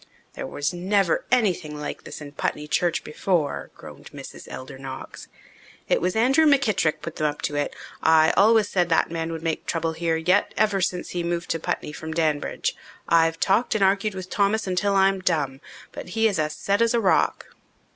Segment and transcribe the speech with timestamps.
[0.33, 4.47] "There was never anything like this in Putney church before," groaned Mrs.
[4.49, 5.27] Elder Knox.
[5.87, 7.75] "It was Andrew McKittrick put them up to it.
[8.01, 11.59] I always said that man would make trouble here yet, ever since he moved to
[11.59, 12.75] Putney from Danbridge.
[13.07, 15.61] I've talked and argued with Thomas until I'm dumb,
[15.91, 17.55] but he is as set as a rock."